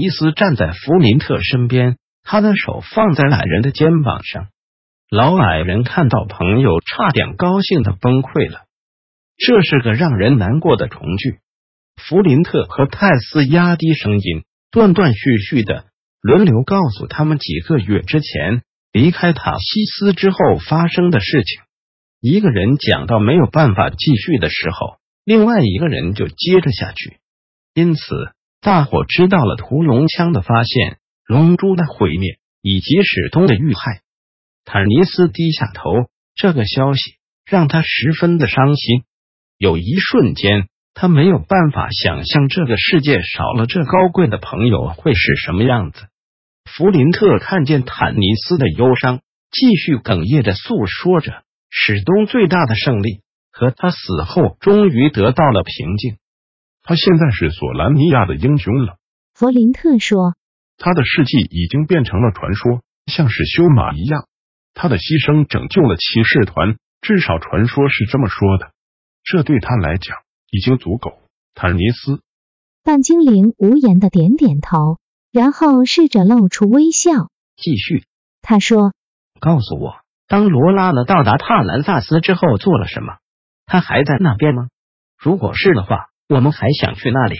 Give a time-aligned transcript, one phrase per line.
[0.00, 4.46] 尼斯站在弗林特身边，他的手放在矮人的肩膀上。
[5.10, 8.62] 老矮人看到朋友，差点高兴的崩溃了。
[9.36, 11.40] 这是个让人难过的重聚。
[11.96, 15.84] 弗林特和泰斯压低声音，断断续续的
[16.22, 21.60] 轮流告诉他们几个月之前离开塔西斯之后发生的事情。
[22.22, 27.18] 一个人讲到没有办法继续的时候，另外一个人就接着下去。
[27.74, 28.00] 因此。
[28.60, 34.02] 大伙知道了屠龙枪的发现、龙珠的毁灭以及史东的遇害。
[34.66, 35.90] 坦尼斯低下头，
[36.34, 37.14] 这个消息
[37.46, 39.04] 让他十分的伤心。
[39.56, 46.08] 有一瞬间，他没有办法想象这个世界少了这高贵的朋友会是什么样子。
[46.66, 56.18] 弗林特看见坦尼斯的忧伤，继续哽咽着诉说着史东最大的胜利和他死后终于得到了平静。
[56.82, 58.96] 他现在是索兰尼亚的英雄了，
[59.34, 60.34] 弗林特说。
[60.76, 64.26] 他的事迹已经变成了传说，像是修马一样。
[64.72, 68.72] 他的牺牲拯救了骑士团，至少传说是这么说的。
[69.22, 70.16] 这对他来讲
[70.50, 71.18] 已经足够。
[71.54, 72.22] 坦尼斯，
[72.82, 74.96] 半精灵无言的点点头，
[75.30, 78.04] 然后试着露出微笑，继续。
[78.40, 78.94] 他说
[79.38, 83.18] ：“告诉我，当罗拉呢到达帕兰萨斯之后做了什么？
[83.66, 84.68] 他还在那边吗？
[85.18, 87.34] 如果是的话。”我们还想去那里。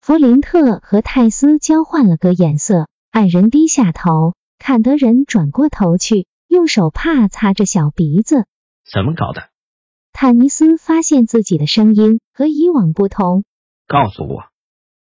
[0.00, 8.46] 弗林特和泰斯交换了个眼色，矮人低下头，坎德人转过头去，用手帕擦着小鼻子。
[8.88, 9.48] 怎么搞的？
[10.12, 13.42] 坦尼斯发现自己的声音和以往不同。
[13.88, 14.44] 告诉我。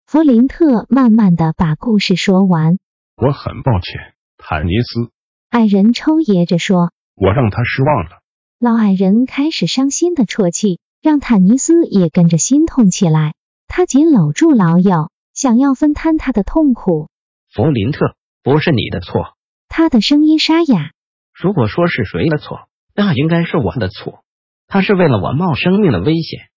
[0.08, 2.78] 弗林特慢慢的把故事说完。
[3.18, 5.12] 我很抱歉，坦尼斯。
[5.50, 8.22] 矮人抽噎着说：“我让他失望了。”
[8.58, 10.80] 老矮人开始伤心的啜泣。
[11.04, 13.34] 让坦尼斯也跟着心痛起来，
[13.76, 17.10] 他紧搂住老友，想要分摊他的痛苦。
[17.52, 19.36] 弗林特，不是你的错。
[19.68, 20.92] 他的声音沙哑。
[21.34, 24.24] 如果说是谁的错，那应该是我的错。
[24.68, 26.50] 他是为了我冒生命的危险。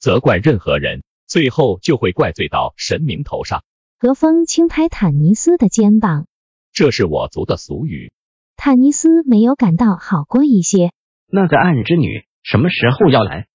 [0.00, 3.62] 责怪任何人，最后就会怪罪到神明头上。
[4.00, 6.26] 何风轻拍坦尼斯的肩膀。
[6.72, 8.10] 这是我族的俗语。
[8.56, 10.90] 坦尼斯没有感到好过一些。
[11.28, 13.46] 那个暗之女什么时候要来？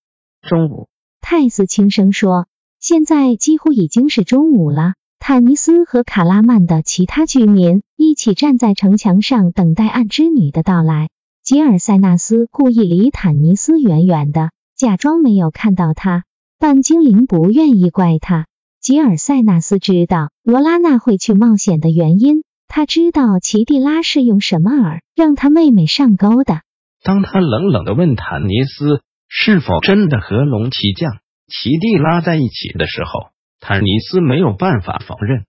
[0.42, 0.88] 中午，
[1.20, 2.48] 泰斯轻声说
[2.82, 11.10] ：“现在几乎已经是中午了。”坦尼斯和卡拉曼的其他居民一起站在城墙上，等待暗之女的到来。
[11.44, 16.24] 吉尔塞纳斯故意离坦尼斯远远的，假装没有看到他。
[16.58, 18.48] 半精灵不愿意怪他。
[18.82, 26.62] 吉尔塞纳斯知道罗拉娜会去冒险的原因，他知道奇蒂拉是用什么饵让他妹妹上钩的。
[27.04, 29.02] 当他冷冷的问坦尼斯。
[29.34, 31.10] 是否真的和龙骑将
[31.52, 35.46] 奇蒂拉在一起的时候，坦尼斯没有办法否认。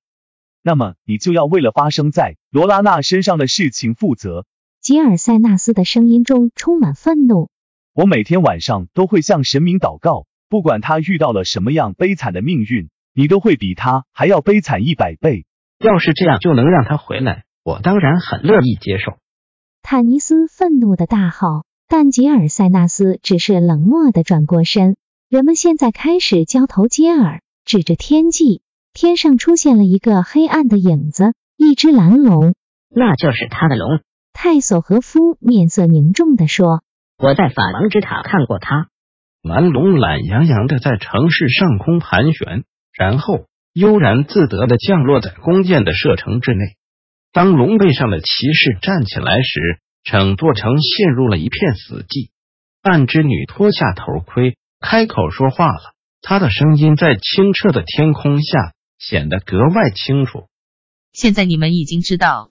[0.65, 4.45] 那么你就要为了发生在罗拉娜身上的事情负责。
[4.81, 7.51] 吉尔塞纳斯的声音中充满愤怒。
[7.95, 15.47] 我每天晚上都会向神明祷告，不管他遇到了什么样悲惨的命运，你都会比他还要悲惨一百倍。
[15.79, 19.19] 要是这样就能让他回来，我当然很乐意接受。
[19.83, 21.65] 坦尼斯愤怒的大吼。
[21.89, 24.97] 但吉尔塞纳斯只是冷漠的转过身。
[25.33, 28.61] 人们现在开始交头接耳，指着天际，
[28.93, 32.55] 天上出现了一个黑暗的影子，一只蓝龙。
[32.95, 34.03] 那就是他的龙。
[34.35, 36.83] 泰索和夫面色凝重的说
[37.17, 38.89] ：“我在法王之塔看过他。”
[39.43, 46.77] 蓝龙懒洋洋的在城市上空盘旋，然后悠然自得的降落在弓箭的射程之内。
[47.33, 49.61] 当龙背上的骑士站起来时，
[50.05, 52.29] 整座城陷入了一片死寂。
[52.83, 55.95] 暗之女脱下头盔，开口说话了。
[56.21, 60.49] 他的声音在清澈的天空下显得格外清楚。
[61.13, 62.51] 现在你们已经知道，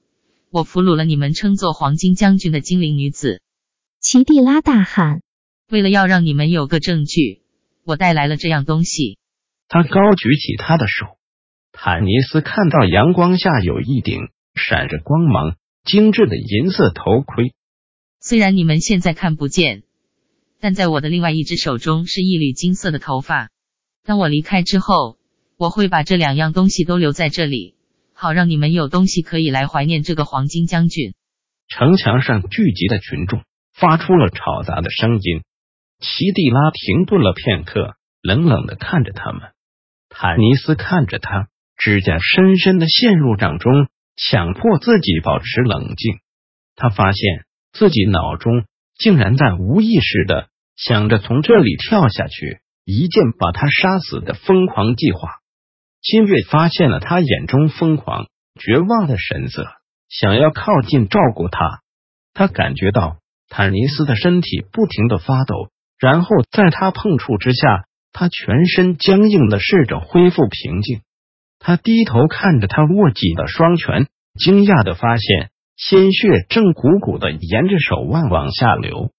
[0.50, 3.42] 我俘虏了你们称作黄金将军的精灵女子。
[4.00, 5.22] 奇蒂拉大喊
[5.70, 7.44] ：“为了要让你们有个证据，
[7.86, 9.20] 我带来了这样东西。”
[9.70, 11.18] 他高举起他的手。
[11.72, 14.20] 坦尼斯看到阳光下有一顶
[14.56, 15.58] 闪着光芒。
[15.84, 17.56] 精致的银色头盔，
[18.20, 19.82] 虽然你们现在看不见，
[20.62, 23.50] 但在我的另外一只手中是一缕金色的头发。
[24.06, 25.18] 当我离开之后，
[25.58, 27.76] 我会把这两样东西都留在这里，
[28.14, 31.14] 好让你们有东西可以来怀念这个黄金将军。
[31.68, 33.44] 城墙上聚集的群众
[33.74, 35.42] 发出了吵杂的声音。
[36.00, 39.42] 奇蒂拉停顿了片刻，冷冷的看着他们。
[40.10, 41.48] 坦尼斯看着他，
[41.78, 43.72] 指甲深深的陷入掌中，
[44.16, 46.20] 强迫自己保持冷静。
[46.76, 48.66] 他发现自己脑中
[48.98, 55.20] 竟然在无意识的想着从这里跳下去，一剑把他杀死的疯狂计划。
[56.02, 58.28] 金月发现了他眼中疯狂、
[58.60, 59.66] 绝望的神色，
[60.10, 61.82] 想要靠近照顾他。
[62.34, 63.18] 他感觉到
[63.50, 65.70] 坦尼斯的身体不停的发抖，
[66.00, 67.86] 然后在他碰触之下。
[68.14, 71.00] 他全身僵硬的试着恢复平静，
[71.60, 79.14] 他低头看着他握紧的双拳，惊讶的发现鲜血正鼓鼓的沿着手腕往下流。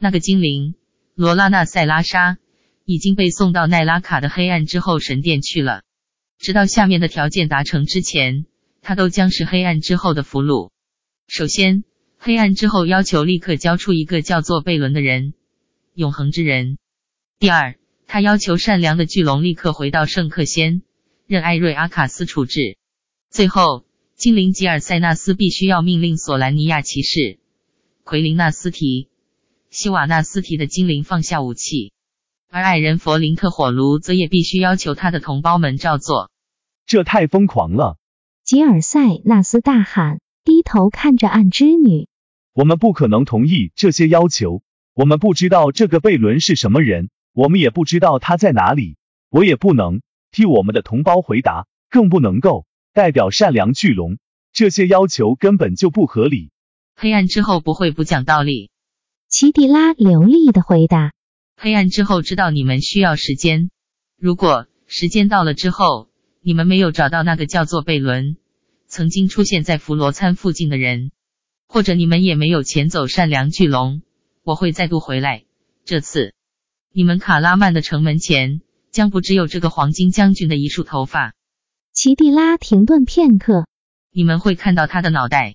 [0.00, 0.76] 那个精灵
[1.22, 2.38] 罗拉纳塞拉莎
[2.84, 5.82] 已经被送到奈拉卡的黑暗之后神殿去了，
[6.36, 8.44] 直到下面的条件达成之前，
[8.80, 10.70] 他都将是黑暗之后的俘虏。
[11.28, 11.84] 首先，
[12.18, 15.32] 黑暗之后要求立刻交出一个叫做贝伦的人，
[15.94, 16.76] 永恒之人。
[17.38, 17.76] 第二。
[18.08, 20.82] 他要求善良的巨龙立刻回到圣克仙，
[21.26, 22.76] 任艾瑞阿卡斯处置。
[23.30, 23.86] 最后，
[24.16, 27.38] 精灵吉尔塞纳斯必须要命令索兰尼亚骑士
[28.04, 29.08] 奎林纳斯提、
[29.72, 31.94] 希瓦纳斯提的精灵放下武器，
[32.50, 36.30] 而矮人佛林特火炉则也必须要求他的同胞们照做。
[36.84, 37.96] 这太疯狂了！
[38.44, 42.06] 吉尔塞纳斯大喊，低头看着暗之女。
[42.52, 44.62] 我们不可能同意这些要求。
[44.92, 47.08] 我们不知道这个贝伦是什么人。
[47.32, 48.98] 我们也不知道他在哪里，
[49.30, 54.18] 我也不能替我们的同胞回答，更不能够代表善良巨龙。
[54.52, 56.50] 这些要求根本就不合理。
[56.94, 58.70] 黑暗之后不会不讲道理。
[59.32, 61.10] 奇蒂拉流利的回答。
[61.56, 63.70] 黑暗之后知道你们需要时间。
[64.18, 66.10] 如果时间到了之后，
[66.42, 68.36] 你们没有找到那个叫做贝伦
[68.86, 71.12] 曾经出现在弗罗参附近的人，
[71.66, 74.02] 或者你们也没有遣走善良巨龙，
[74.42, 75.44] 我会再度回来。
[75.86, 76.34] 这次。
[76.92, 81.32] 你们卡拉曼的城门前将不只有这个黄金将军的一束头发。
[81.94, 83.66] 奇蒂拉停顿片刻，
[84.12, 85.54] 你们会看到他的脑袋。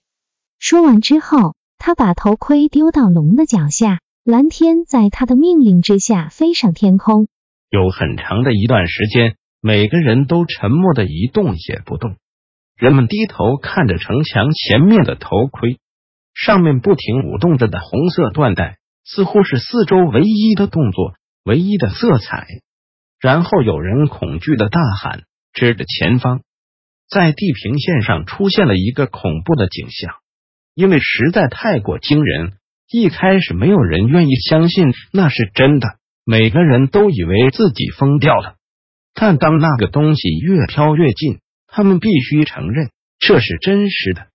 [0.58, 4.00] 说完之后，他把头盔丢到龙的脚下。
[4.24, 7.30] 蓝天在他的命令之下飞上天空。
[7.70, 12.18] 有很长的一段时间，每个人都沉默的一动也不动。
[12.76, 15.80] 人们低头看着城墙前面的头盔，
[16.34, 21.14] 上面不停舞动着的红色缎带，似乎是四周唯一的动作。
[21.46, 22.46] 唯一的色彩，
[23.22, 26.42] 然后有人恐惧的大喊，指着前方，
[27.10, 30.16] 在地平线上出现了一个恐怖的景象，
[30.78, 32.54] 因为实在太过惊人。
[32.88, 35.88] 一开始没有人愿意相信那是真的，
[36.24, 38.58] 每个人都以为自己疯掉了。
[39.16, 44.28] 但当那个东西越飘越近，他们必须承认这是真实的。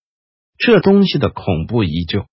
[0.58, 2.26] 这东西的恐怖依旧。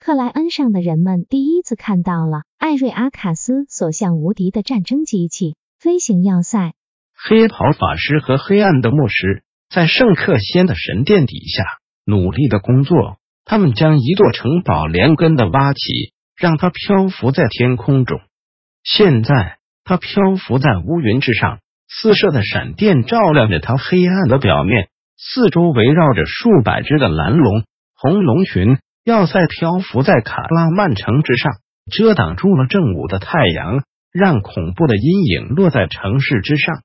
[0.00, 6.72] 克莱恩上的人们第一次看到了艾瑞阿卡斯所向无敌的战争机器——飞行要塞。
[7.14, 11.62] 黑袍法师和黑暗的牧师在圣克仙的神殿底下
[12.06, 18.20] 努力的工作，他们将一座城堡连根的挖起，让它漂浮在天空中。
[18.82, 28.78] 现在，它漂浮在乌云之上，四射的闪电照亮着它黑暗的表面，四周围绕着数百只的蓝龙、红龙群。
[29.04, 31.52] 要塞漂浮在卡拉曼城之上，
[31.92, 36.76] 遮挡住了正午的太阳，让恐怖的阴影落在城市之上。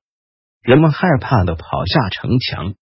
[0.61, 2.73] 人们害怕的跑下城墙，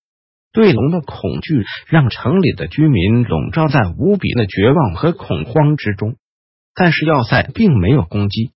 [0.58, 6.16] 对龙的恐惧让城里的居民笼罩在无比的绝望和恐慌之中。
[6.74, 8.54] 但是要塞并没有攻击，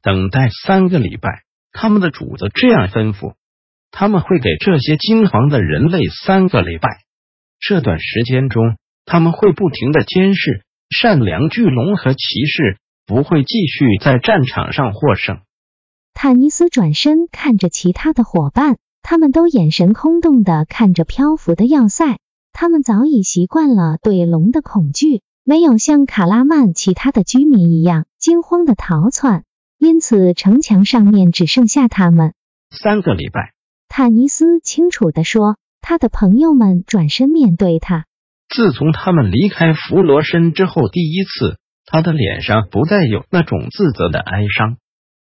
[0.00, 1.42] 等待三个礼拜。
[1.70, 3.34] 他们的主子这样吩咐：
[3.90, 6.88] 他们会给这些金黄的人类三个礼拜。
[7.60, 8.76] 这段时间中。
[9.06, 15.42] 他们会不停的监视善良巨龙和骑士，不会继续在战场上获胜。
[16.14, 22.18] 坦尼斯转身看着其他的伙伴，他们都眼神空洞的看着漂浮的要塞。
[22.52, 29.44] 他们早已习惯了对龙的恐惧，没有像卡拉曼其他的居民一样惊慌的逃窜，
[29.78, 32.32] 因此城墙上面只剩下他们。
[32.70, 33.52] 三个礼拜，
[33.88, 35.56] 坦尼斯清楚的说。
[35.86, 38.06] 他的朋友们转身面对他。
[38.48, 44.78] 自从他们离开弗罗申之后，第一次，他的脸上不再有那种自责的哀伤，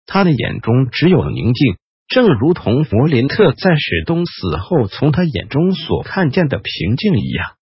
[0.07, 1.75] 他的眼中只有宁静，
[2.15, 7.57] 正如同弗林特在史东死后从他眼中所看见的平静一样。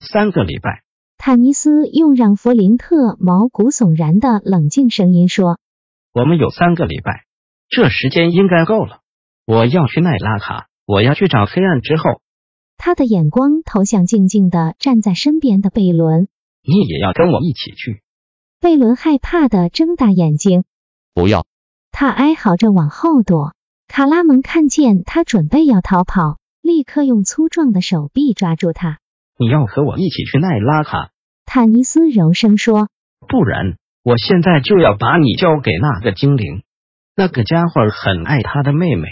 [0.00, 0.84] 三个礼拜，
[1.18, 5.58] 坦尼斯用让弗林特毛骨悚然的冷静声音说
[6.14, 7.26] ：“我们有三个礼拜，
[7.68, 9.00] 这时间应该够了。
[9.44, 12.22] 我要去奈拉卡，我要去找黑暗之后。
[12.78, 16.26] 他的眼光投向静静的站在身边的贝伦。
[16.62, 18.00] 你也要跟我一起去？
[18.62, 20.64] 贝伦害怕的睁大眼睛。
[21.12, 21.44] 不要！
[21.92, 23.52] 他哀嚎着往后躲。
[23.92, 29.00] 卡拉蒙看见他准备要逃跑，立刻用粗壮的手臂抓住他。
[29.36, 31.10] 你要和我一起去奈拉卡？
[31.44, 32.88] 坦尼斯柔声说。
[33.26, 36.62] 不然，我现在就要把你交给那个精灵。
[37.16, 39.08] 那个家伙很爱他的妹妹，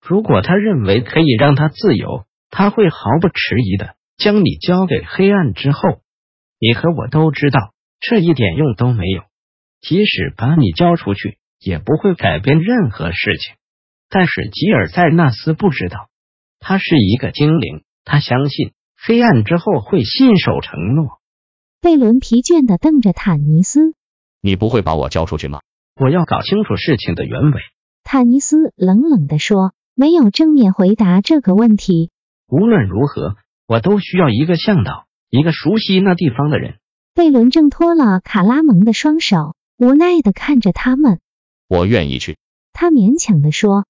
[0.00, 6.00] 如果他认为可以让他自由，他会毫不迟疑的将你交给黑暗之后。
[6.58, 9.24] 你和我都知道，这一点用都没有。
[9.82, 13.56] 即使把你交出去，也不会改变任何事情。
[14.08, 16.08] 但是吉尔塞纳斯不知道，
[16.60, 21.20] 他是一个精灵，他相信黑暗之后会信守承诺。
[21.80, 23.94] 贝伦疲倦的瞪着坦尼斯
[24.40, 25.60] ：“你不会把我交出去吗？”
[26.00, 27.60] 我要搞清楚事情的原委。
[28.04, 32.10] 坦尼斯冷冷的说：“没有正面回答这个问题。
[32.48, 33.36] 无论如何，
[33.66, 36.76] 我都需要一个向导，一个熟悉那地方的人。”
[37.14, 41.18] 贝伦挣脱了卡拉蒙的双手，无奈的看着他们
[41.68, 42.36] ：“我愿意去。”
[42.72, 43.84] 他勉强的说。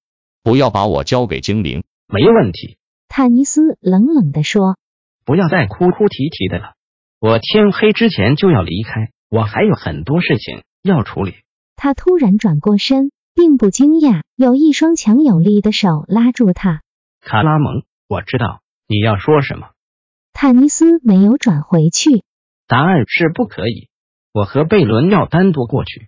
[0.47, 2.77] 不要把我交给精灵，没问题。
[3.09, 4.77] 坦尼斯冷冷地说
[5.25, 6.75] ：“不要再哭哭啼啼的了，
[7.19, 11.35] 我天黑之前就要离开，我还有很多事情要处理。”
[11.75, 16.81] 他突然转过身，并不惊讶，有一双强有力的手拉住他。
[17.19, 19.71] 卡拉蒙，我知道你要说什么。
[20.31, 22.23] 坦尼斯没有转回去。
[22.67, 23.89] 答案是不可以。
[24.31, 26.07] 我和贝伦要单独过去。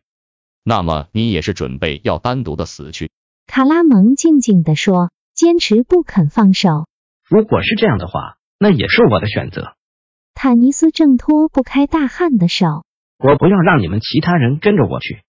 [0.63, 3.11] 那么你也是准备要单独的死去？
[3.51, 6.85] 卡拉蒙静静地说，坚持不肯放手。
[7.27, 9.73] 如果是这样的话，那也是我的选择。
[10.35, 12.85] 坦尼斯挣脱不开大汉的手。
[13.17, 15.23] 我不要让你们其他人跟着我去。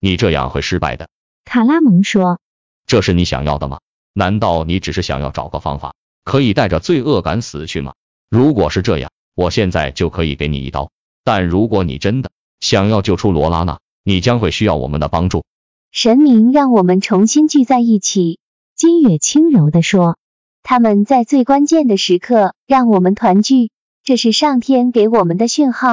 [0.00, 1.10] 你这样会失败的。
[1.44, 2.40] 卡拉蒙说。
[2.86, 3.80] 这是你想要的吗？
[4.14, 5.94] 难道你只是想要找个方法，
[6.24, 7.92] 可以带着罪恶感死去吗？
[8.30, 10.90] 如果是这样，我现在就可以给你一刀。
[11.22, 15.44] 但如果你真的想要救出罗拉娜，你将会需要我们的帮助。
[15.90, 18.38] 神明让我们重新聚在一起，
[18.76, 20.18] 金月轻柔的说
[20.62, 23.70] ：“他们在最关键的时刻让我们团聚，
[24.04, 25.88] 这是上天给我们的讯号。”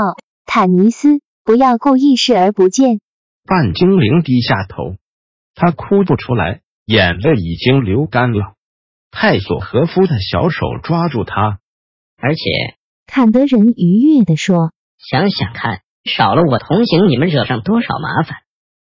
[0.45, 2.99] 坦尼斯，不要故意视而不见。
[3.45, 4.95] 半精灵低下头，
[5.55, 8.53] 他哭不出来，眼泪已经流干了。
[9.11, 11.59] 泰索和夫的小手抓住他，
[12.17, 12.41] 而且
[13.07, 18.37] 坎德人愉悦的说：“想想看，少了我同行，你们惹上多少麻烦。”